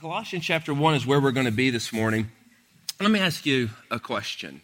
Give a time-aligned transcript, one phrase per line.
[0.00, 2.30] Colossians chapter 1 is where we're going to be this morning.
[3.00, 4.60] Let me ask you a question.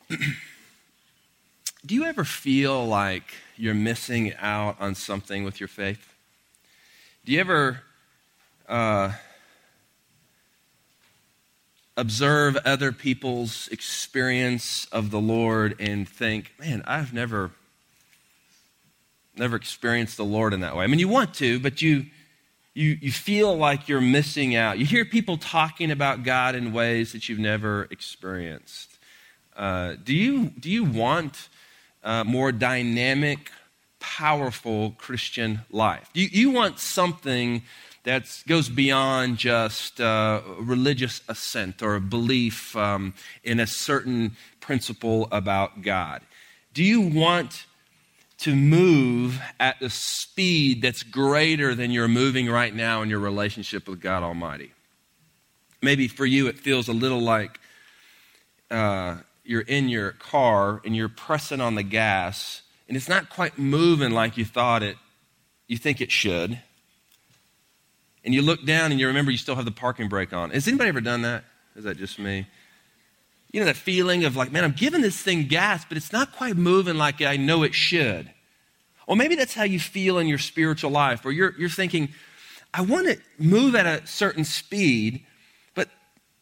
[0.08, 6.14] Do you ever feel like you're missing out on something with your faith?
[7.24, 7.82] Do you ever
[8.68, 9.12] uh,
[11.96, 17.50] observe other people's experience of the Lord and think, man, I've never
[19.36, 20.84] never experienced the Lord in that way.
[20.84, 22.06] I mean, you want to, but you
[22.74, 24.78] you, you feel like you're missing out.
[24.78, 28.98] You hear people talking about God in ways that you've never experienced.
[29.56, 31.48] Uh, do, you, do you want
[32.02, 33.52] a more dynamic,
[34.00, 36.10] powerful Christian life?
[36.12, 37.62] Do you, you want something
[38.02, 45.82] that goes beyond just uh, religious assent or belief um, in a certain principle about
[45.82, 46.22] God?
[46.74, 47.66] Do you want
[48.44, 53.88] to move at the speed that's greater than you're moving right now in your relationship
[53.88, 54.72] with God Almighty.
[55.80, 57.58] Maybe for you, it feels a little like
[58.70, 63.58] uh, you're in your car and you're pressing on the gas, and it's not quite
[63.58, 64.98] moving like you thought it,
[65.66, 66.60] you think it should.
[68.26, 70.50] And you look down and you remember you still have the parking brake on.
[70.50, 71.44] Has anybody ever done that?
[71.76, 72.46] Is that just me?
[73.52, 76.32] You know, that feeling of like, man, I'm giving this thing gas, but it's not
[76.32, 78.33] quite moving like I know it should.
[79.06, 82.08] Or maybe that's how you feel in your spiritual life, where you're, you're thinking,
[82.72, 85.24] I want to move at a certain speed,
[85.74, 85.88] but,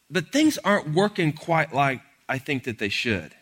[0.09, 3.35] but things aren't working quite like I think that they should.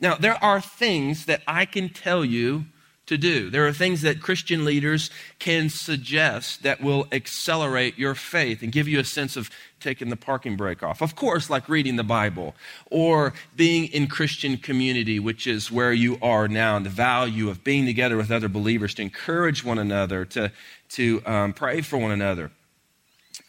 [0.00, 2.66] Now, there are things that I can tell you
[3.06, 3.50] to do.
[3.50, 8.88] There are things that Christian leaders can suggest that will accelerate your faith and give
[8.88, 11.00] you a sense of taking the parking brake off.
[11.00, 12.54] Of course, like reading the Bible
[12.90, 17.62] or being in Christian community, which is where you are now, and the value of
[17.62, 20.50] being together with other believers to encourage one another, to,
[20.90, 22.50] to um, pray for one another.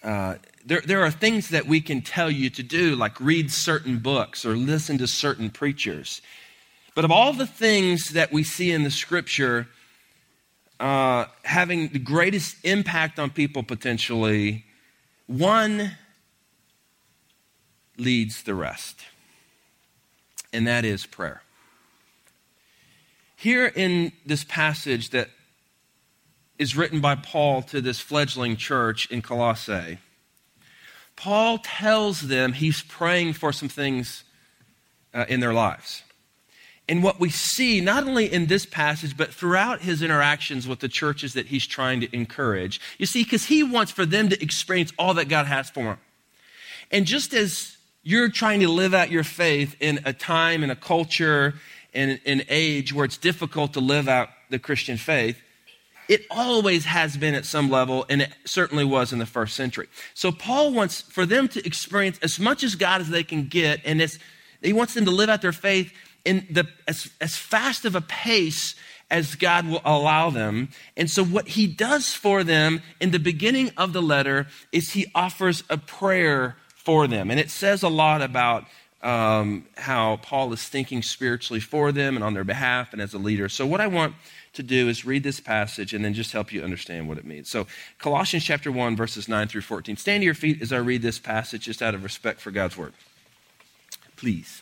[0.04, 0.36] Uh,
[0.66, 4.46] there, there are things that we can tell you to do, like read certain books
[4.46, 6.22] or listen to certain preachers.
[6.98, 9.68] But of all the things that we see in the scripture
[10.80, 14.66] uh, having the greatest impact on people potentially,
[15.28, 15.92] one
[18.00, 19.02] leads the rest,
[20.52, 21.44] and that is prayer.
[23.36, 25.30] Here in this passage that
[26.58, 30.00] is written by Paul to this fledgling church in Colossae,
[31.16, 34.24] Paul tells them he's praying for some things
[35.14, 36.02] uh, in their lives.
[36.90, 40.88] And what we see, not only in this passage, but throughout his interactions with the
[40.88, 44.94] churches that he's trying to encourage, you see, because he wants for them to experience
[44.98, 45.98] all that God has for them.
[46.90, 50.78] And just as you're trying to live out your faith in a time and a
[50.78, 51.56] culture
[51.94, 55.42] and an age where it's difficult to live out the Christian faith,
[56.08, 59.90] it always has been at some level, and it certainly was in the first century.
[60.14, 63.82] So Paul wants for them to experience as much as God as they can get,
[63.84, 64.02] and
[64.62, 65.92] he wants them to live out their faith
[66.28, 68.76] in the, as, as fast of a pace
[69.10, 70.70] as God will allow them.
[70.98, 75.10] And so, what he does for them in the beginning of the letter is he
[75.16, 77.32] offers a prayer for them.
[77.32, 78.66] And it says a lot about
[79.02, 83.18] um, how Paul is thinking spiritually for them and on their behalf and as a
[83.18, 83.48] leader.
[83.48, 84.16] So, what I want
[84.54, 87.48] to do is read this passage and then just help you understand what it means.
[87.48, 87.66] So,
[88.00, 89.96] Colossians chapter 1, verses 9 through 14.
[89.96, 92.76] Stand to your feet as I read this passage just out of respect for God's
[92.76, 92.94] word.
[94.18, 94.62] Please.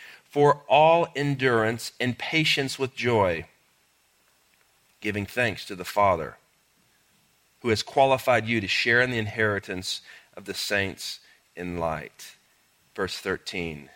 [0.31, 3.45] for all endurance and patience with joy,
[5.01, 6.37] giving thanks to the Father,
[7.61, 9.99] who has qualified you to share in the inheritance
[10.35, 11.19] of the saints
[11.55, 12.37] in light.
[12.95, 13.89] Verse 13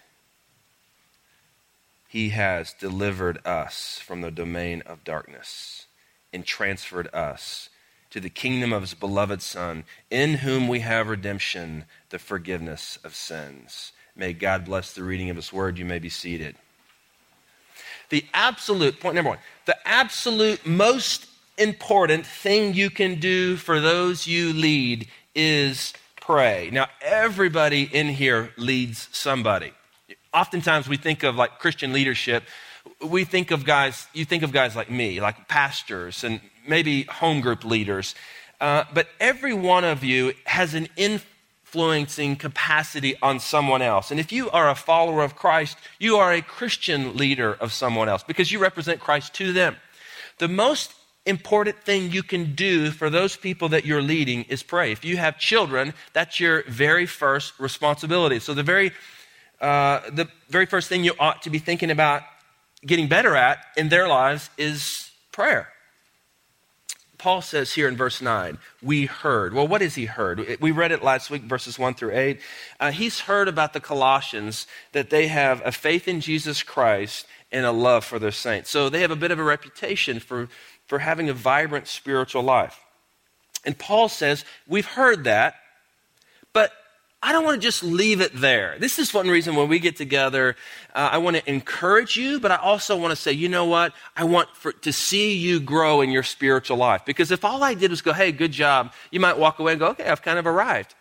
[2.09, 5.87] He has delivered us from the domain of darkness
[6.33, 7.69] and transferred us
[8.09, 13.15] to the kingdom of his beloved Son, in whom we have redemption, the forgiveness of
[13.15, 13.93] sins.
[14.15, 15.77] May God bless the reading of His word.
[15.77, 16.55] You may be seated.
[18.09, 21.27] The absolute, point number one, the absolute most
[21.57, 26.69] important thing you can do for those you lead is pray.
[26.71, 29.73] Now, everybody in here leads somebody.
[30.33, 32.43] Oftentimes we think of like Christian leadership,
[33.01, 37.41] we think of guys, you think of guys like me, like pastors and maybe home
[37.41, 38.15] group leaders.
[38.61, 40.87] Uh, but every one of you has an
[41.75, 44.09] influencing capacity on someone else.
[44.09, 48.07] And if you are a follower of Christ, you are a Christian leader of someone
[48.07, 49.75] else because you represent Christ to them.
[50.37, 50.93] The most
[51.25, 54.93] important thing you can do for those people that you're leading is pray.
[54.93, 58.39] If you have children, that's your very first responsibility.
[58.39, 58.93] So the very
[59.59, 62.21] uh, the very first thing you ought to be thinking about
[62.85, 65.67] getting better at in their lives is prayer.
[67.25, 69.55] Paul says here in verse 9, we heard.
[69.55, 70.59] Well, what has he heard?
[70.61, 72.39] We read it last week, verses 1 through 8.
[72.79, 77.65] Uh, he's heard about the Colossians, that they have a faith in Jesus Christ and
[77.65, 78.69] a love for their saints.
[78.69, 80.49] So they have a bit of a reputation for,
[80.85, 82.79] for having a vibrant spiritual life.
[83.65, 85.55] And Paul says, We've heard that,
[87.25, 88.77] I don't want to just leave it there.
[88.77, 90.55] This is one reason when we get together,
[90.93, 93.93] uh, I want to encourage you, but I also want to say, you know what?
[94.15, 97.01] I want for, to see you grow in your spiritual life.
[97.03, 99.79] Because if all I did was go, hey, good job, you might walk away and
[99.79, 100.93] go, okay, I've kind of arrived.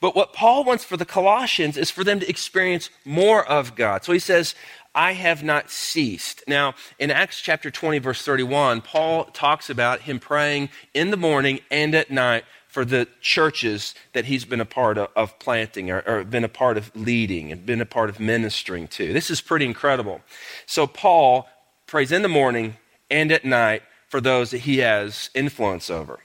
[0.00, 4.02] But what Paul wants for the Colossians is for them to experience more of God.
[4.02, 4.56] So he says,
[4.92, 6.42] I have not ceased.
[6.48, 11.60] Now, in Acts chapter 20, verse 31, Paul talks about him praying in the morning
[11.70, 12.42] and at night
[12.74, 16.48] for the churches that he's been a part of, of planting or, or, been a
[16.48, 19.12] part of leading and been a part of ministering to.
[19.12, 20.22] This is pretty incredible.
[20.66, 21.48] So, Paul
[21.86, 22.76] prays in the morning
[23.08, 26.18] and at night for those that he has influence over.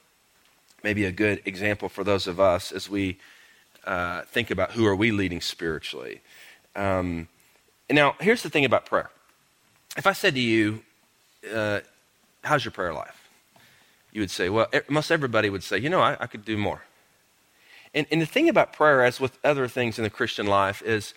[0.83, 3.19] Maybe a good example for those of us as we
[3.85, 6.21] uh, think about who are we leading spiritually.
[6.75, 7.27] Um,
[7.91, 9.11] now, here's the thing about prayer.
[9.95, 10.81] If I said to you,
[11.53, 11.81] uh,
[12.43, 13.18] How's your prayer life?
[14.11, 16.81] You would say, well, most everybody would say, you know, I, I could do more.
[17.93, 21.13] And, and, the thing about prayer, as with other things in the Christian life, is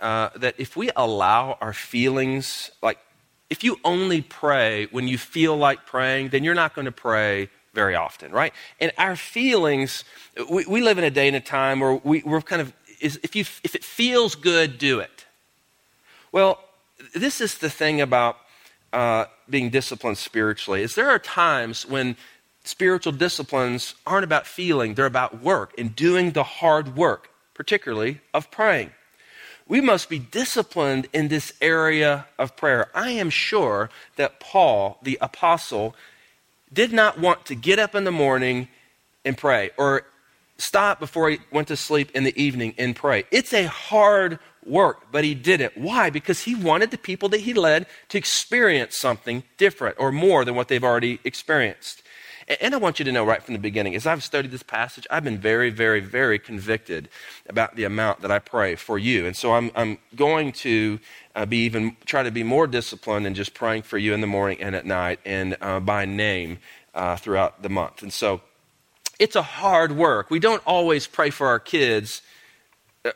[0.00, 2.98] uh, that if we allow our feelings, like
[3.48, 7.48] if you only pray when you feel like praying, then you're not going to pray
[7.74, 8.52] very often, right?
[8.80, 10.04] And our feelings,
[10.50, 13.20] we, we live in a day and a time where we, we're kind of, is,
[13.22, 15.26] if, you, if it feels good, do it.
[16.32, 16.58] Well,
[17.14, 18.38] this is the thing about
[18.92, 22.16] uh, being disciplined spiritually, is there are times when
[22.66, 28.50] spiritual disciplines aren't about feeling, they're about work and doing the hard work, particularly of
[28.50, 28.90] praying.
[29.68, 32.88] We must be disciplined in this area of prayer.
[32.94, 35.96] I am sure that Paul, the apostle,
[36.72, 38.68] did not want to get up in the morning
[39.24, 40.02] and pray or
[40.58, 43.24] stop before he went to sleep in the evening and pray.
[43.30, 45.76] It's a hard work, but he did it.
[45.76, 46.10] Why?
[46.10, 50.54] Because he wanted the people that he led to experience something different or more than
[50.54, 52.02] what they've already experienced.
[52.60, 55.04] And I want you to know right from the beginning, as I've studied this passage,
[55.10, 57.08] I've been very, very, very convicted
[57.48, 59.26] about the amount that I pray for you.
[59.26, 61.00] And so I'm, I'm going to
[61.34, 64.28] uh, be even, try to be more disciplined in just praying for you in the
[64.28, 66.58] morning and at night and uh, by name
[66.94, 68.02] uh, throughout the month.
[68.02, 68.42] And so
[69.18, 70.30] it's a hard work.
[70.30, 72.22] We don't always pray for our kids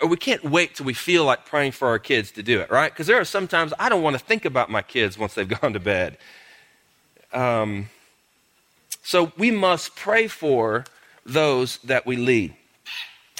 [0.06, 2.92] we can't wait till we feel like praying for our kids to do it, right?
[2.92, 5.72] Because there are sometimes I don't want to think about my kids once they've gone
[5.72, 6.18] to bed.
[7.32, 7.88] Um,
[9.02, 10.84] so we must pray for
[11.24, 12.54] those that we lead.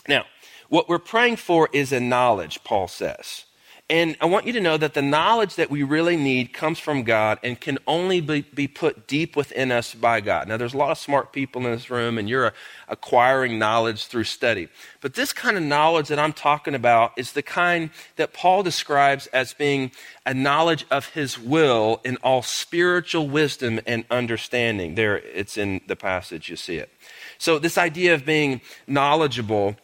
[0.09, 0.25] Now,
[0.69, 3.45] what we're praying for is a knowledge, Paul says.
[3.91, 7.03] And I want you to know that the knowledge that we really need comes from
[7.03, 10.47] God and can only be, be put deep within us by God.
[10.47, 12.53] Now, there's a lot of smart people in this room, and you're
[12.87, 14.69] acquiring knowledge through study.
[15.01, 19.27] But this kind of knowledge that I'm talking about is the kind that Paul describes
[19.29, 19.91] as being
[20.25, 24.95] a knowledge of his will in all spiritual wisdom and understanding.
[24.95, 26.91] There, it's in the passage, you see it.
[27.39, 29.75] So, this idea of being knowledgeable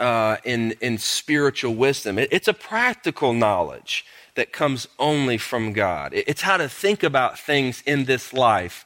[0.00, 2.18] uh, in, in spiritual wisdom.
[2.18, 4.04] It, it's a practical knowledge
[4.34, 6.14] that comes only from God.
[6.14, 8.84] It, it's how to think about things in this life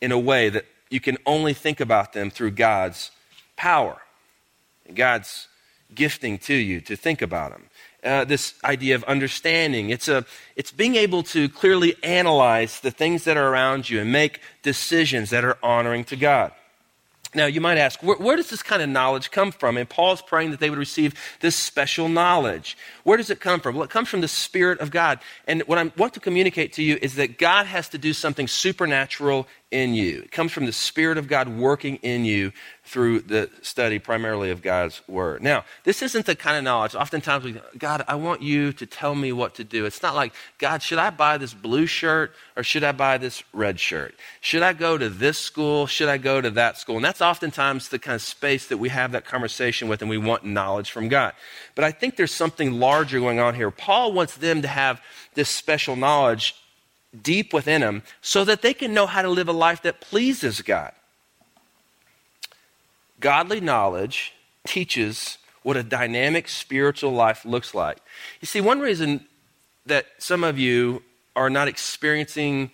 [0.00, 3.10] in a way that you can only think about them through God's
[3.56, 3.98] power,
[4.92, 5.46] God's
[5.94, 7.64] gifting to you to think about them.
[8.02, 9.90] Uh, this idea of understanding.
[9.90, 10.24] It's, a,
[10.56, 15.28] it's being able to clearly analyze the things that are around you and make decisions
[15.30, 16.52] that are honoring to God.
[17.32, 19.76] Now, you might ask, where, where, does this kind of knowledge come from?
[19.76, 22.76] And Paul's praying that they would receive this special knowledge.
[23.04, 23.76] Where does it come from?
[23.76, 25.20] Well, it comes from the Spirit of God.
[25.46, 28.48] And what I want to communicate to you is that God has to do something
[28.48, 30.22] supernatural in you.
[30.22, 32.52] It comes from the Spirit of God working in you
[32.84, 35.42] through the study primarily of God's Word.
[35.42, 36.96] Now, this isn't the kind of knowledge.
[36.96, 39.84] Oftentimes we, God, I want you to tell me what to do.
[39.84, 43.44] It's not like, God, should I buy this blue shirt or should I buy this
[43.52, 44.14] red shirt?
[44.40, 45.86] Should I go to this school?
[45.86, 46.96] Should I go to that school?
[46.96, 50.18] And that's oftentimes the kind of space that we have that conversation with and we
[50.18, 51.32] want knowledge from God.
[51.76, 53.70] But I think there's something larger going on here.
[53.70, 55.00] Paul wants them to have
[55.34, 56.56] this special knowledge
[57.22, 60.62] deep within them so that they can know how to live a life that pleases
[60.62, 60.92] God.
[63.18, 64.32] Godly knowledge
[64.66, 67.98] teaches what a dynamic spiritual life looks like.
[68.40, 69.26] You see, one reason
[69.86, 71.02] that some of you
[71.36, 72.70] are not experiencing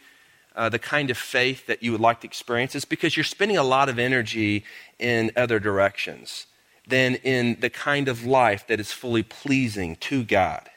[0.54, 3.56] uh, the kind of faith that you would like to experience is because you're spending
[3.56, 4.64] a lot of energy
[4.98, 6.46] in other directions
[6.86, 10.68] than in the kind of life that is fully pleasing to God.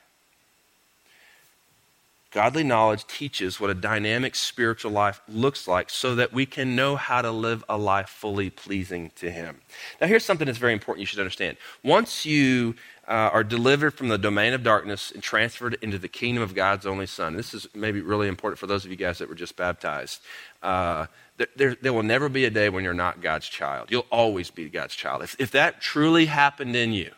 [2.32, 6.96] Godly knowledge teaches what a dynamic spiritual life looks like so that we can know
[6.96, 9.62] how to live a life fully pleasing to Him.
[10.00, 11.58] Now, here's something that's very important you should understand.
[11.84, 12.76] Once you
[13.08, 16.86] uh, are delivered from the domain of darkness and transferred into the kingdom of God's
[16.86, 19.56] only Son, this is maybe really important for those of you guys that were just
[19.56, 20.22] baptized.
[20.62, 21.08] Uh,
[21.56, 23.90] there, there, will never be a day when you're not God's child.
[23.90, 25.24] You'll always be God's child.
[25.24, 27.12] If, if that truly happened in you,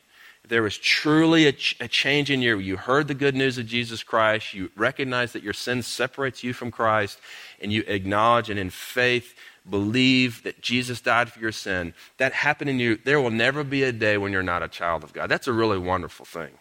[0.52, 2.60] there was truly a, ch- a, change in you.
[2.60, 4.54] You heard the good news of Jesus Christ.
[4.54, 7.20] You recognize that your sin separates you from Christ,
[7.62, 9.34] and you acknowledge and in faith
[9.70, 11.94] believe that Jesus died for your sin.
[12.18, 12.98] That happened in you.
[12.98, 15.30] There will never be a day when you're not a child of God.
[15.30, 16.52] That's a really wonderful thing.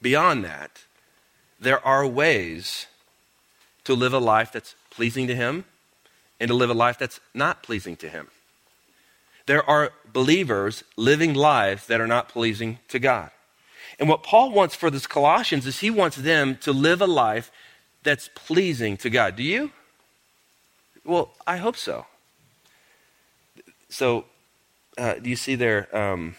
[0.00, 0.84] Beyond that,
[1.58, 2.86] there are ways
[3.82, 5.64] to live a life that's pleasing to Him
[6.38, 8.28] and to live a life that's not pleasing to Him
[9.46, 13.30] there are believers living lives that are not pleasing to God.
[13.98, 17.50] And what Paul wants for the Colossians is he wants them to live a life
[18.02, 19.36] that's pleasing to God.
[19.36, 19.70] Do you?
[21.04, 22.06] Well, I hope so.
[23.88, 24.24] So,
[24.98, 26.34] uh, do you see there um,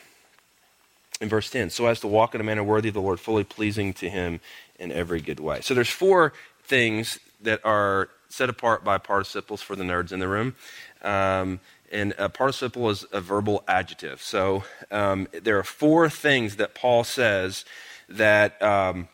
[1.21, 1.69] in verse 10?
[1.69, 4.39] So as to walk in a manner worthy of the Lord, fully pleasing to him
[4.77, 5.61] in every good way.
[5.61, 6.33] So there's four
[6.63, 10.55] things that are set apart by participles for the nerds in the room.
[11.01, 11.59] Um,
[11.91, 14.21] and a participle is a verbal adjective.
[14.21, 17.65] So um, there are four things that Paul says
[18.09, 18.61] that.
[18.61, 19.09] Um,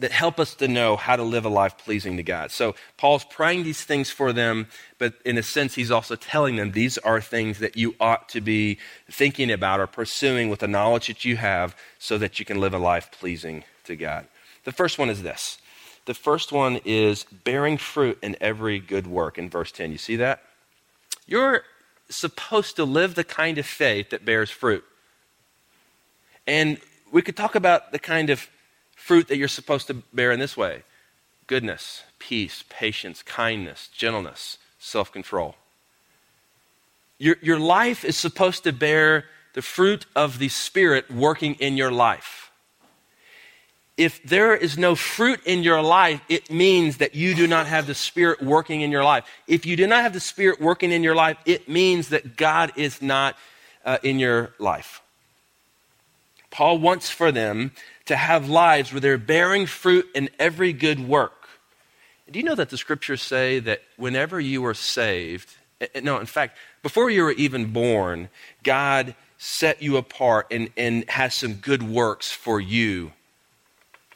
[0.00, 2.50] that help us to know how to live a life pleasing to God.
[2.50, 6.72] So Paul's praying these things for them, but in a sense, he's also telling them
[6.72, 8.78] these are things that you ought to be
[9.10, 12.74] thinking about or pursuing with the knowledge that you have so that you can live
[12.74, 14.26] a life pleasing to God.
[14.64, 15.58] The first one is this.
[16.04, 19.92] The first one is bearing fruit in every good work in verse 10.
[19.92, 20.42] You see that?
[21.26, 21.62] You're
[22.08, 24.84] supposed to live the kind of faith that bears fruit.
[26.46, 26.78] And
[27.12, 28.48] we could talk about the kind of
[28.96, 30.82] fruit that you're supposed to bear in this way
[31.46, 35.56] goodness, peace, patience, kindness, gentleness, self control.
[37.18, 39.24] Your, your life is supposed to bear
[39.54, 42.47] the fruit of the Spirit working in your life
[43.98, 47.88] if there is no fruit in your life, it means that you do not have
[47.88, 49.24] the Spirit working in your life.
[49.48, 52.72] If you do not have the Spirit working in your life, it means that God
[52.76, 53.36] is not
[53.84, 55.02] uh, in your life.
[56.50, 57.72] Paul wants for them
[58.06, 61.48] to have lives where they're bearing fruit in every good work.
[62.30, 66.18] Do you know that the scriptures say that whenever you were saved, eh, eh, no,
[66.18, 68.28] in fact, before you were even born,
[68.62, 73.12] God set you apart and, and has some good works for you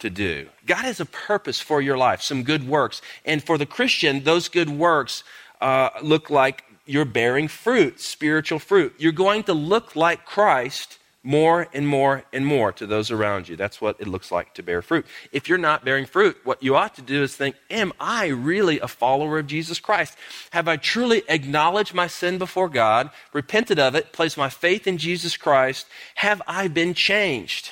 [0.02, 0.48] to do.
[0.66, 3.00] God has a purpose for your life, some good works.
[3.24, 5.24] And for the Christian, those good works
[5.60, 8.94] uh, look like you're bearing fruit, spiritual fruit.
[8.98, 13.54] You're going to look like Christ more and more and more to those around you.
[13.54, 15.06] That's what it looks like to bear fruit.
[15.30, 18.80] If you're not bearing fruit, what you ought to do is think, Am I really
[18.80, 20.16] a follower of Jesus Christ?
[20.50, 24.98] Have I truly acknowledged my sin before God, repented of it, placed my faith in
[24.98, 25.86] Jesus Christ?
[26.16, 27.70] Have I been changed?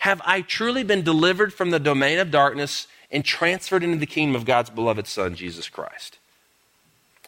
[0.00, 4.34] Have I truly been delivered from the domain of darkness and transferred into the kingdom
[4.34, 6.18] of God's beloved Son, Jesus Christ?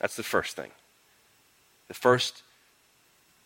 [0.00, 0.70] That's the first thing.
[1.88, 2.42] The first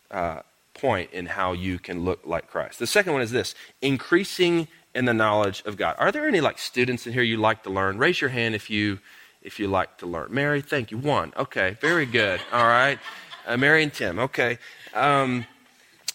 [0.09, 0.41] uh,
[0.73, 2.79] point in how you can look like Christ.
[2.79, 5.95] The second one is this increasing in the knowledge of God.
[5.99, 7.97] Are there any like students in here you like to learn?
[7.97, 8.99] Raise your hand if you
[9.41, 10.29] if you like to learn.
[10.31, 10.97] Mary, thank you.
[10.97, 11.33] One.
[11.37, 12.39] Okay, very good.
[12.53, 12.97] All right.
[13.45, 14.19] Uh, Mary and Tim.
[14.19, 14.57] Okay.
[14.93, 15.45] Um,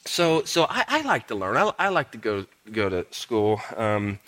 [0.04, 1.56] so so I, I, like to learn.
[1.56, 4.18] I, I, like to go go to school, um,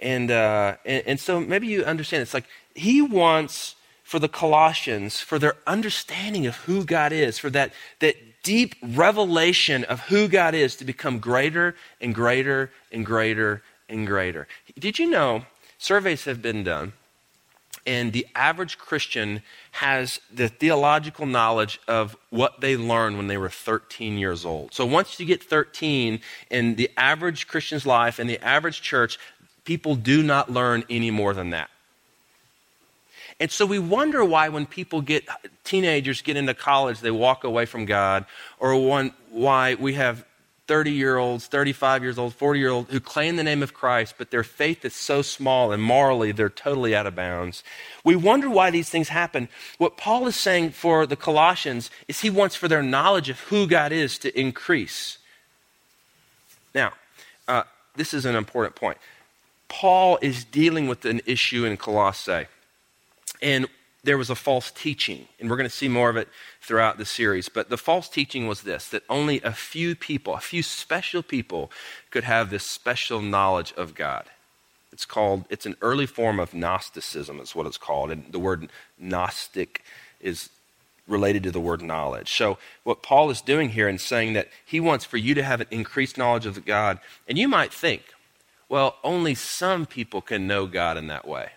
[0.00, 2.22] and, uh, and and so maybe you understand.
[2.22, 7.50] It's like he wants for the Colossians for their understanding of who God is, for
[7.50, 13.62] that that deep revelation of who God is to become greater and greater and greater
[13.88, 14.48] and greater.
[14.78, 15.44] Did you know
[15.76, 16.94] surveys have been done
[17.88, 23.48] and the average Christian has the theological knowledge of what they learned when they were
[23.48, 24.74] 13 years old.
[24.74, 29.18] So once you get 13 in the average Christian's life, in the average church,
[29.64, 31.70] people do not learn any more than that.
[33.40, 35.26] And so we wonder why when people get
[35.64, 38.26] teenagers get into college, they walk away from God,
[38.58, 40.26] or one, why we have
[40.68, 44.14] 30 year olds, 35 years old, 40 year olds who claim the name of Christ,
[44.18, 47.64] but their faith is so small and morally they're totally out of bounds.
[48.04, 49.48] We wonder why these things happen.
[49.78, 53.66] What Paul is saying for the Colossians is he wants for their knowledge of who
[53.66, 55.18] God is to increase.
[56.74, 56.92] Now,
[57.48, 57.64] uh,
[57.96, 58.98] this is an important point.
[59.68, 62.46] Paul is dealing with an issue in Colossae.
[63.40, 63.66] And
[64.04, 66.28] there was a false teaching, and we're going to see more of it
[66.60, 67.48] throughout the series.
[67.48, 71.70] But the false teaching was this that only a few people, a few special people,
[72.10, 74.26] could have this special knowledge of God.
[74.92, 78.10] It's called, it's an early form of Gnosticism, is what it's called.
[78.10, 79.84] And the word Gnostic
[80.20, 80.50] is
[81.06, 82.32] related to the word knowledge.
[82.32, 85.60] So, what Paul is doing here and saying that he wants for you to have
[85.60, 88.02] an increased knowledge of God, and you might think,
[88.68, 91.50] well, only some people can know God in that way.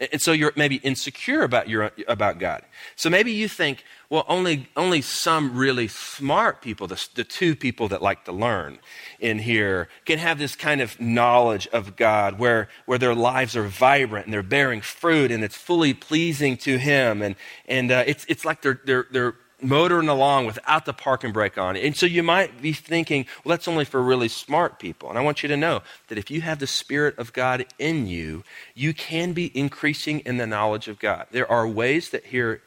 [0.00, 2.64] And so you're maybe insecure about, your, about God.
[2.96, 7.86] So maybe you think, well, only, only some really smart people, the, the two people
[7.88, 8.80] that like to learn
[9.20, 13.68] in here, can have this kind of knowledge of God where, where their lives are
[13.68, 17.22] vibrant and they're bearing fruit and it's fully pleasing to Him.
[17.22, 17.36] And,
[17.66, 19.34] and uh, it's, it's like they're, they're, they're
[19.64, 21.76] motoring along without the parking brake on.
[21.76, 25.08] And so you might be thinking, well, that's only for really smart people.
[25.08, 28.06] And I want you to know that if you have the Spirit of God in
[28.06, 28.44] you,
[28.74, 31.26] you can be increasing in the knowledge of God.
[31.30, 32.62] There are ways that here,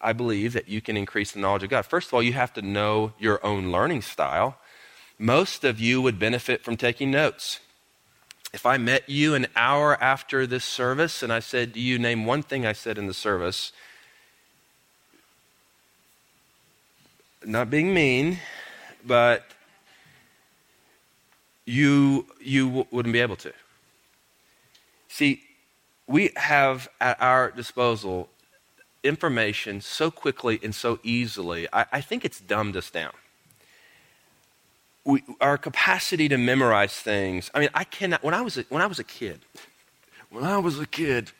[0.00, 1.86] I believe, that you can increase the knowledge of God.
[1.86, 4.56] First of all, you have to know your own learning style.
[5.18, 7.60] Most of you would benefit from taking notes.
[8.54, 12.24] If I met you an hour after this service and I said, Do you name
[12.24, 13.72] one thing I said in the service?
[17.44, 18.38] Not being mean,
[19.04, 19.44] but
[21.64, 23.52] you, you w- wouldn't be able to.
[25.08, 25.42] See,
[26.06, 28.28] we have at our disposal
[29.04, 31.68] information so quickly and so easily.
[31.72, 33.12] I, I think it's dumbed us down.
[35.04, 37.50] We, our capacity to memorize things.
[37.54, 38.22] I mean, I cannot.
[38.22, 39.40] When I was a, when I was a kid,
[40.30, 41.30] when I was a kid,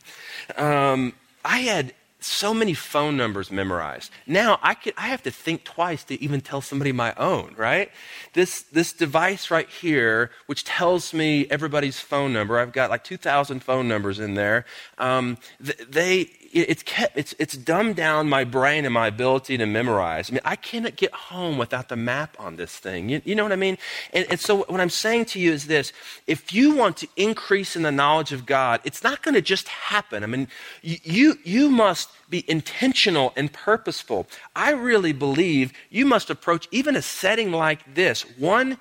[0.57, 1.13] um,
[1.45, 4.11] I had so many phone numbers memorized.
[4.27, 7.91] Now I, could, I have to think twice to even tell somebody my own, right?
[8.33, 13.63] This, this device right here, which tells me everybody's phone number, I've got like 2,000
[13.63, 14.65] phone numbers in there.
[14.99, 20.31] Um, they, it's kept it's it's dumbed down my brain and my ability to memorize.
[20.31, 23.09] I mean, I cannot get home without the map on this thing.
[23.09, 23.79] You, you know what I mean?
[24.13, 25.93] And, and so what I'm saying to you is this:
[26.27, 29.69] if you want to increase in the knowledge of God, it's not going to just
[29.69, 30.23] happen.
[30.25, 30.49] I mean,
[30.83, 34.27] you you must be intentional and purposeful.
[34.55, 38.79] I really believe you must approach even a setting like this, one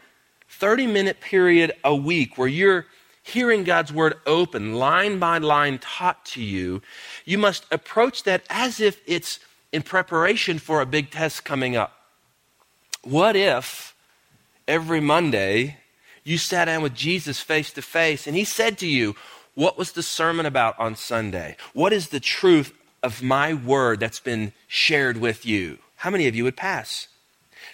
[0.49, 2.85] 30 minute period a week where you're
[3.27, 6.81] hearing God's word open, line by line taught to you,
[7.25, 9.39] you must approach that as if it's
[9.71, 11.93] in preparation for a big test coming up.
[13.03, 13.95] What if
[14.67, 15.77] every Monday
[16.23, 19.15] you sat down with Jesus face to face and he said to you,
[19.55, 21.57] What was the sermon about on Sunday?
[21.73, 25.79] What is the truth of my word that's been shared with you?
[25.97, 27.07] How many of you would pass?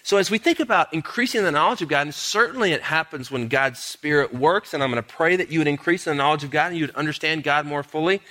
[0.06, 3.48] So, as we think about increasing the knowledge of God, and certainly it happens when
[3.48, 6.52] God's Spirit works, and I'm going to pray that you would increase the knowledge of
[6.52, 8.22] God and you would understand God more fully.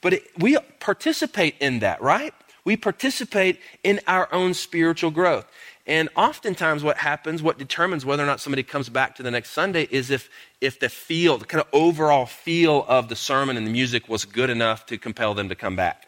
[0.00, 2.32] But it, we participate in that, right?
[2.64, 5.46] We participate in our own spiritual growth.
[5.86, 9.50] And oftentimes, what happens, what determines whether or not somebody comes back to the next
[9.50, 10.30] Sunday is if,
[10.62, 14.24] if the feel, the kind of overall feel of the sermon and the music was
[14.24, 16.07] good enough to compel them to come back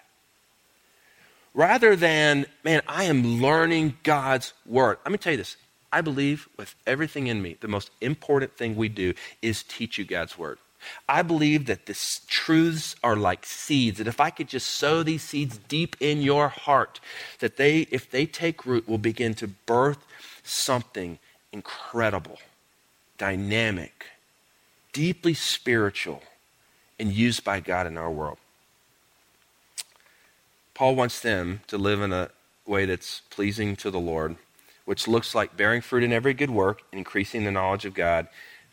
[1.55, 4.99] rather than, man, I am learning God's word.
[5.05, 5.57] Let me tell you this.
[5.93, 10.05] I believe with everything in me, the most important thing we do is teach you
[10.05, 10.59] God's word.
[11.09, 15.23] I believe that the truths are like seeds, that if I could just sow these
[15.23, 17.01] seeds deep in your heart,
[17.41, 19.99] that they, if they take root, will begin to birth
[20.43, 21.19] something
[21.53, 22.39] incredible,
[23.19, 24.07] dynamic,
[24.93, 26.23] deeply spiritual,
[26.99, 28.39] and used by God in our world.
[30.81, 32.31] Paul wants them to live in a
[32.65, 34.37] way that's pleasing to the Lord,
[34.87, 38.29] which looks like bearing fruit in every good work, increasing the knowledge of God.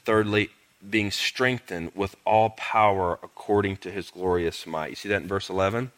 [0.06, 0.50] Thirdly,
[0.90, 4.92] being strengthened with all power according to his glorious might.
[4.92, 5.92] You see that in verse 11?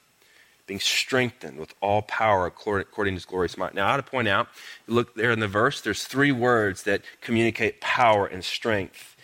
[0.66, 3.76] Being strengthened with all power according to his glorious might.
[3.76, 4.48] Now, I ought to point out,
[4.88, 9.16] look there in the verse, there's three words that communicate power and strength.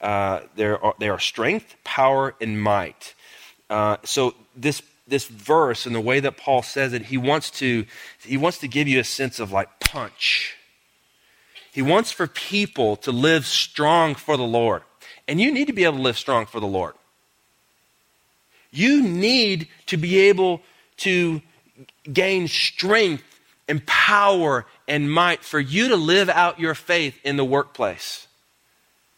[0.00, 3.14] Uh, there are, they are strength, power, and might.
[3.70, 7.84] Uh, so this this verse and the way that Paul says it, he wants to,
[8.20, 10.56] he wants to give you a sense of like punch.
[11.72, 14.82] He wants for people to live strong for the Lord.
[15.26, 16.94] And you need to be able to live strong for the Lord.
[18.70, 20.62] You need to be able
[20.98, 21.42] to
[22.10, 23.24] gain strength
[23.68, 28.26] and power and might for you to live out your faith in the workplace,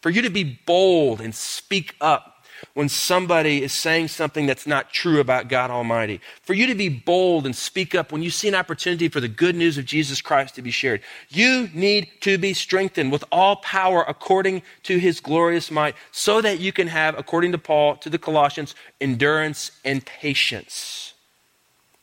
[0.00, 2.33] for you to be bold and speak up
[2.72, 6.20] when somebody is saying something that's not true about God Almighty.
[6.42, 9.28] For you to be bold and speak up when you see an opportunity for the
[9.28, 11.02] good news of Jesus Christ to be shared.
[11.28, 16.60] You need to be strengthened with all power according to his glorious might, so that
[16.60, 21.14] you can have, according to Paul to the Colossians, endurance and patience.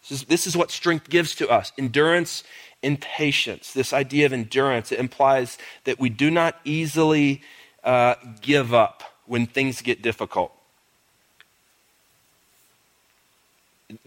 [0.01, 2.43] This is, this is what strength gives to us endurance
[2.83, 3.73] and patience.
[3.73, 7.41] This idea of endurance, it implies that we do not easily
[7.83, 9.00] uh, give up
[9.31, 10.51] when things get difficult.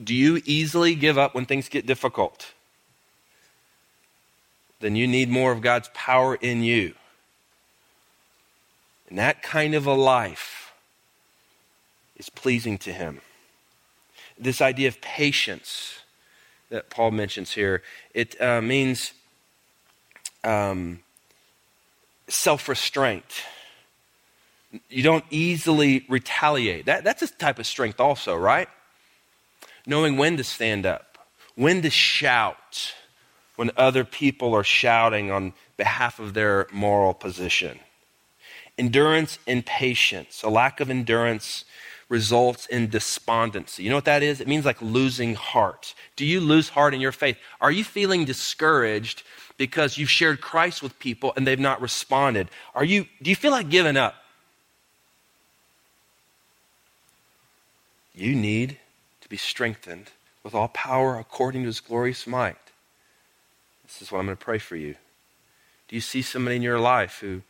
[0.02, 2.52] Do you easily give up when things get difficult?
[4.80, 6.92] Then you need more of God's power in you.
[9.08, 10.74] And that kind of a life
[12.16, 13.22] is pleasing to Him.
[14.38, 16.00] This idea of patience
[16.68, 17.82] that Paul mentions here,
[18.12, 19.14] it uh, means
[20.44, 20.98] um,
[22.28, 23.42] self restraint.
[24.88, 26.87] You don't easily retaliate.
[26.87, 28.68] That, that's a type of strength, also, right?
[29.87, 31.18] knowing when to stand up,
[31.54, 32.94] when to shout
[33.56, 37.78] when other people are shouting on behalf of their moral position.
[38.76, 40.42] Endurance and patience.
[40.42, 41.64] A lack of endurance
[42.08, 43.84] results in despondency.
[43.84, 44.40] You know what that is?
[44.40, 45.94] It means like losing heart.
[46.16, 47.38] Do you lose heart in your faith?
[47.60, 49.22] Are you feeling discouraged
[49.56, 52.50] because you've shared Christ with people and they've not responded?
[52.74, 54.16] Are you do you feel like giving up?
[58.14, 58.79] You need
[59.20, 60.11] to be strengthened
[60.42, 62.57] with all power according to his glorious might.
[63.83, 64.94] This is what I'm going to pray for you.
[65.88, 67.42] Do you see somebody in your life who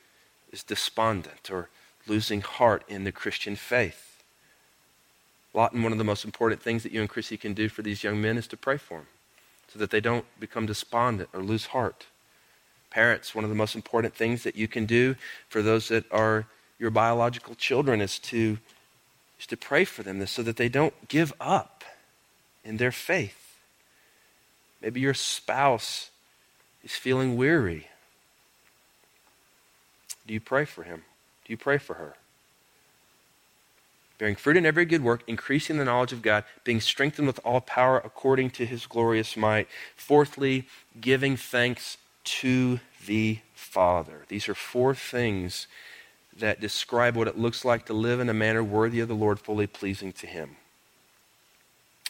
[0.52, 1.68] is despondent or
[2.06, 4.22] losing heart in the Christian faith?
[5.52, 8.02] Lawton, one of the most important things that you and Chrissy can do for these
[8.02, 9.06] young men is to pray for them
[9.68, 12.06] so that they don't become despondent or lose heart.
[12.90, 15.16] Parents, one of the most important things that you can do
[15.48, 16.46] for those that are
[16.78, 18.58] your biological children is to
[19.44, 21.84] is to pray for them so that they don't give up
[22.64, 23.58] in their faith.
[24.80, 26.10] Maybe your spouse
[26.82, 27.88] is feeling weary.
[30.26, 31.02] Do you pray for him?
[31.44, 32.14] Do you pray for her?
[34.16, 37.60] Bearing fruit in every good work, increasing the knowledge of God, being strengthened with all
[37.60, 39.68] power according to his glorious might.
[39.94, 40.66] Fourthly,
[40.98, 44.24] giving thanks to the Father.
[44.28, 45.66] These are four things
[46.38, 49.38] that describe what it looks like to live in a manner worthy of the Lord,
[49.38, 50.56] fully pleasing to Him.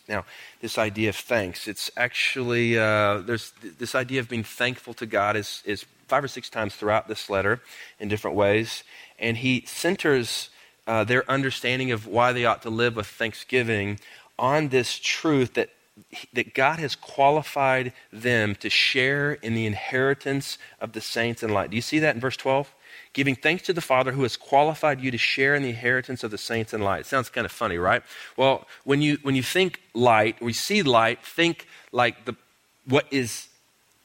[0.08, 0.24] Now,
[0.60, 5.36] this idea of thanks, it's actually, uh, there's this idea of being thankful to God
[5.36, 7.62] is, is five or six times throughout this letter
[7.98, 8.84] in different ways.
[9.18, 10.50] And he centers
[10.86, 13.98] uh, their understanding of why they ought to live with thanksgiving
[14.38, 15.70] on this truth that,
[16.34, 21.70] that God has qualified them to share in the inheritance of the saints in light.
[21.70, 22.74] Do you see that in verse 12?
[23.14, 26.30] Giving thanks to the Father who has qualified you to share in the inheritance of
[26.30, 27.00] the saints in light.
[27.00, 28.02] It sounds kind of funny, right?
[28.36, 32.34] Well, when you, when you think light, we see light, think like the,
[32.86, 33.48] what, is,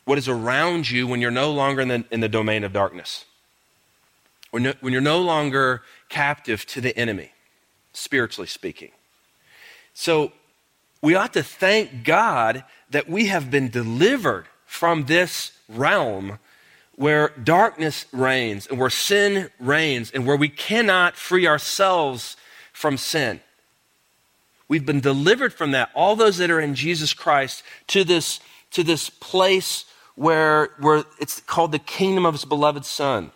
[0.05, 3.25] what is around you when you're no longer in the, in the domain of darkness.
[4.51, 7.31] When, no, when you're no longer captive to the enemy,
[7.93, 8.91] spiritually speaking.
[9.95, 10.31] So
[11.01, 16.37] we ought to thank God that we have been delivered from this realm
[16.99, 22.35] where darkness reigns and where sin reigns and where we cannot free ourselves
[22.73, 23.39] from sin.
[24.67, 25.91] We've been delivered from that.
[25.95, 29.85] All those that are in Jesus Christ to this, to this place
[30.15, 33.31] where, where it's called the kingdom of his beloved Son.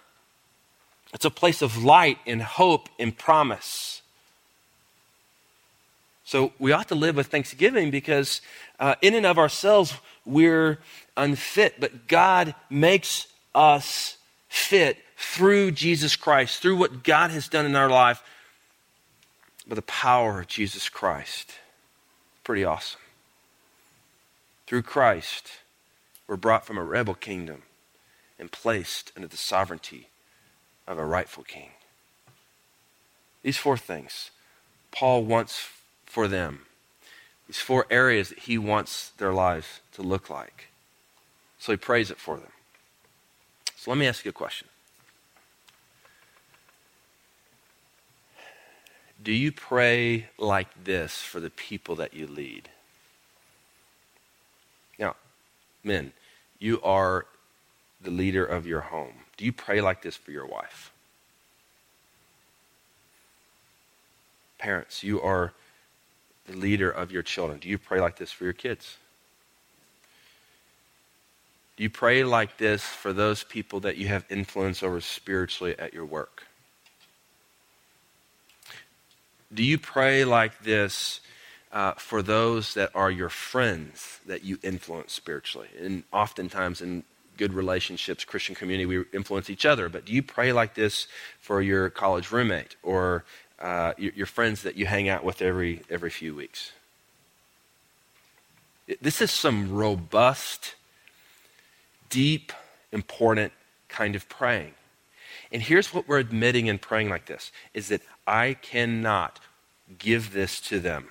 [1.14, 4.02] It's a place of light and hope and promise.
[6.26, 8.42] So we ought to live with thanksgiving because
[8.78, 9.94] uh, in and of ourselves
[10.26, 10.80] we're
[11.16, 17.76] unfit, but God makes us fit through Jesus Christ, through what God has done in
[17.76, 18.22] our life,
[19.68, 21.54] by the power of Jesus Christ.
[22.44, 23.00] Pretty awesome.
[24.68, 25.50] Through Christ,
[26.28, 27.64] we're brought from a rebel kingdom
[28.38, 30.08] and placed under the sovereignty
[30.88, 31.70] of a rightful king.
[33.42, 34.32] These four things
[34.92, 35.70] Paul wants
[36.06, 36.66] for them.
[37.48, 40.70] These four areas that he wants their lives to look like.
[41.58, 42.52] So he prays it for them.
[43.84, 44.70] So let me ask you a question.
[49.22, 52.70] Do you pray like this for the people that you lead?
[54.98, 55.18] Now,
[55.84, 56.14] men,
[56.60, 57.26] you are
[58.00, 59.16] the leader of your home.
[59.36, 60.94] Do you pray like this for your wife?
[64.60, 65.52] Parents, you are
[66.46, 67.60] the leader of your children.
[67.60, 68.96] Do you pray like this for your kids?
[71.84, 76.06] You pray like this for those people that you have influence over spiritually at your
[76.06, 76.44] work?
[79.54, 81.20] Do you pray like this
[81.74, 85.68] uh, for those that are your friends that you influence spiritually?
[85.78, 87.04] And oftentimes in
[87.36, 89.90] good relationships, Christian community, we influence each other.
[89.90, 91.08] But do you pray like this
[91.42, 93.26] for your college roommate or
[93.60, 96.72] uh, your, your friends that you hang out with every, every few weeks?
[99.02, 100.76] This is some robust,
[102.14, 102.54] deep,
[102.92, 103.52] important
[103.90, 104.76] kind of praying.
[105.52, 109.40] And here's what we're admitting in praying like this is that I cannot
[109.98, 111.08] give this to them.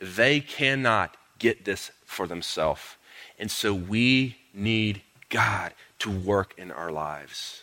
[0.00, 2.96] They cannot get this for themselves.
[3.38, 7.62] And so we need God to work in our lives.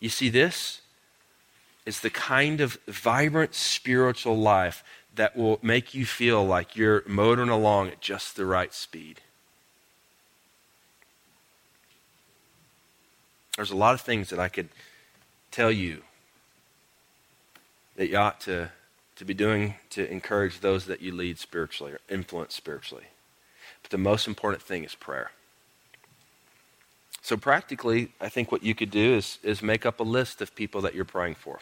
[0.00, 0.80] You see, this
[1.86, 4.82] is the kind of vibrant spiritual life
[5.14, 9.20] that will make you feel like you're motoring along at just the right speed.
[13.56, 14.68] There's a lot of things that I could
[15.50, 16.02] tell you
[17.96, 18.70] that you ought to,
[19.16, 23.04] to be doing to encourage those that you lead spiritually or influence spiritually.
[23.82, 25.32] But the most important thing is prayer.
[27.20, 30.56] So, practically, I think what you could do is, is make up a list of
[30.56, 31.60] people that you're praying for.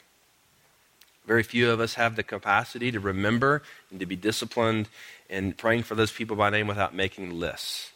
[1.26, 4.88] Very few of us have the capacity to remember and to be disciplined
[5.28, 7.90] in praying for those people by name without making lists.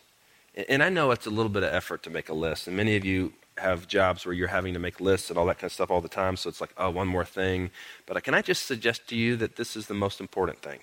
[0.69, 2.97] And I know it's a little bit of effort to make a list, and many
[2.97, 5.73] of you have jobs where you're having to make lists and all that kind of
[5.73, 7.71] stuff all the time, so it's like, oh, one more thing.
[8.07, 10.81] But uh, can I just suggest to you that this is the most important thing?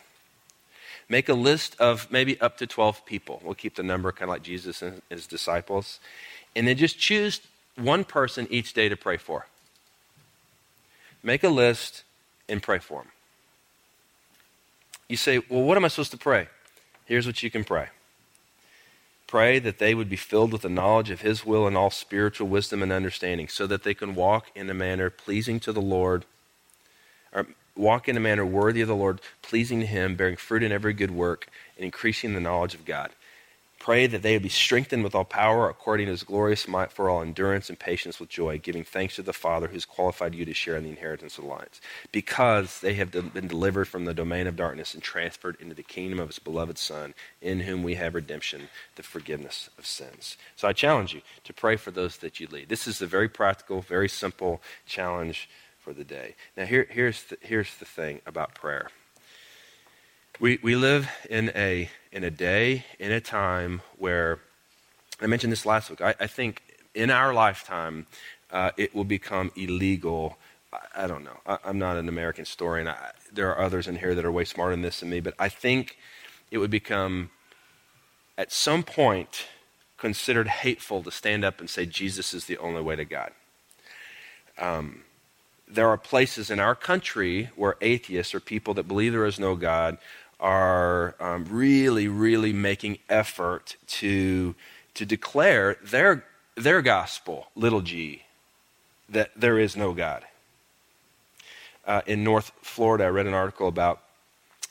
[1.09, 3.41] Make a list of maybe up to 12 people.
[3.43, 5.99] We'll keep the number kind of like Jesus and his disciples.
[6.55, 7.41] And then just choose
[7.75, 9.47] one person each day to pray for.
[11.23, 12.03] Make a list
[12.47, 13.11] and pray for them.
[15.09, 16.47] You say, well, what am I supposed to pray?
[17.05, 17.89] Here's what you can pray
[19.31, 22.49] pray that they would be filled with the knowledge of His will and all spiritual
[22.49, 26.25] wisdom and understanding, so that they can walk in a manner pleasing to the Lord,
[27.31, 30.73] or walk in a manner worthy of the Lord, pleasing to Him, bearing fruit in
[30.73, 33.11] every good work, and increasing the knowledge of God.
[33.81, 37.09] Pray that they would be strengthened with all power according to his glorious might for
[37.09, 40.53] all endurance and patience with joy, giving thanks to the Father who's qualified you to
[40.53, 44.45] share in the inheritance of the lions, because they have been delivered from the domain
[44.45, 48.13] of darkness and transferred into the kingdom of his beloved Son, in whom we have
[48.13, 50.37] redemption, the forgiveness of sins.
[50.55, 52.69] So I challenge you to pray for those that you lead.
[52.69, 56.35] This is a very practical, very simple challenge for the day.
[56.55, 58.91] Now, here, here's, the, here's the thing about prayer.
[60.39, 64.39] We, we live in a, in a day, in a time where,
[65.21, 66.63] I mentioned this last week, I, I think
[66.95, 68.07] in our lifetime,
[68.49, 70.37] uh, it will become illegal.
[70.73, 71.37] I, I don't know.
[71.45, 72.87] I, am not an American historian.
[72.87, 75.35] I, there are others in here that are way smarter than this than me, but
[75.37, 75.97] I think
[76.49, 77.29] it would become,
[78.37, 79.47] at some point,
[79.97, 83.31] considered hateful to stand up and say Jesus is the only way to God.
[84.57, 85.03] Um,
[85.73, 89.55] there are places in our country where atheists or people that believe there is no
[89.55, 89.97] God
[90.39, 94.55] are um, really, really making effort to,
[94.95, 98.23] to declare their, their gospel, little g,
[99.07, 100.25] that there is no God.
[101.85, 104.01] Uh, in North Florida, I read an article about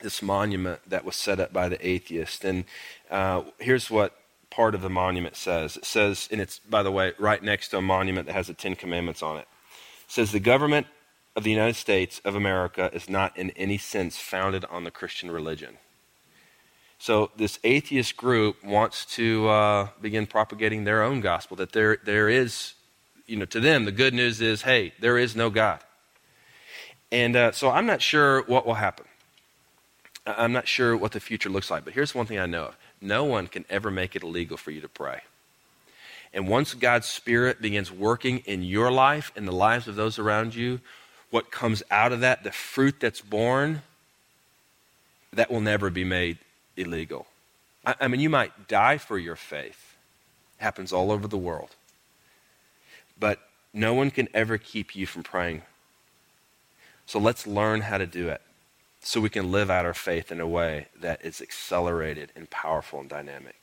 [0.01, 2.43] this monument that was set up by the atheist.
[2.43, 2.65] And
[3.09, 4.15] uh, here's what
[4.49, 7.77] part of the monument says it says, and it's, by the way, right next to
[7.77, 9.41] a monument that has the Ten Commandments on it.
[9.41, 9.47] It
[10.11, 10.87] says, The government
[11.35, 15.31] of the United States of America is not in any sense founded on the Christian
[15.31, 15.77] religion.
[16.99, 22.29] So this atheist group wants to uh, begin propagating their own gospel that there, there
[22.29, 22.73] is,
[23.25, 25.79] you know, to them, the good news is, hey, there is no God.
[27.11, 29.05] And uh, so I'm not sure what will happen.
[30.27, 31.83] I'm not sure what the future looks like.
[31.85, 34.69] But here's one thing I know of no one can ever make it illegal for
[34.69, 35.21] you to pray.
[36.33, 40.55] And once God's Spirit begins working in your life and the lives of those around
[40.55, 40.79] you,
[41.29, 43.81] what comes out of that, the fruit that's borne,
[45.33, 46.37] that will never be made
[46.77, 47.27] illegal.
[47.85, 49.95] I, I mean, you might die for your faith.
[50.59, 51.75] It happens all over the world.
[53.19, 53.39] But
[53.73, 55.61] no one can ever keep you from praying.
[57.05, 58.41] So let's learn how to do it
[59.01, 62.99] so we can live out our faith in a way that is accelerated and powerful
[62.99, 63.60] and dynamic.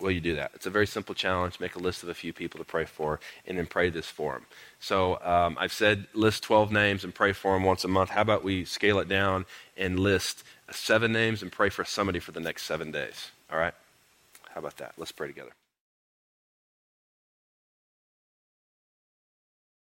[0.00, 0.52] Will you do that?
[0.54, 1.60] It's a very simple challenge.
[1.60, 4.34] Make a list of a few people to pray for and then pray this for
[4.34, 4.46] them.
[4.80, 8.10] So um, I've said list 12 names and pray for them once a month.
[8.10, 12.32] How about we scale it down and list seven names and pray for somebody for
[12.32, 13.30] the next seven days?
[13.52, 13.74] All right?
[14.50, 14.94] How about that?
[14.96, 15.52] Let's pray together.